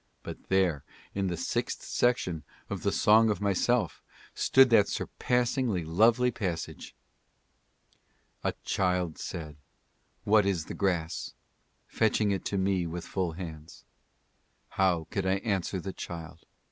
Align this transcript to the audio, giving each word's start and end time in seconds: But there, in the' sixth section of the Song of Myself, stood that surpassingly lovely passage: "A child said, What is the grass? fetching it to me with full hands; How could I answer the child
But 0.23 0.47
there, 0.49 0.83
in 1.13 1.27
the' 1.27 1.37
sixth 1.37 1.83
section 1.83 2.41
of 2.71 2.81
the 2.81 2.91
Song 2.91 3.29
of 3.29 3.39
Myself, 3.39 4.01
stood 4.33 4.71
that 4.71 4.87
surpassingly 4.87 5.85
lovely 5.85 6.31
passage: 6.31 6.95
"A 8.43 8.53
child 8.63 9.19
said, 9.19 9.57
What 10.23 10.43
is 10.47 10.65
the 10.65 10.73
grass? 10.73 11.35
fetching 11.85 12.31
it 12.31 12.45
to 12.45 12.57
me 12.57 12.87
with 12.87 13.05
full 13.05 13.33
hands; 13.33 13.85
How 14.69 15.05
could 15.11 15.27
I 15.27 15.35
answer 15.35 15.79
the 15.79 15.93
child 15.93 16.47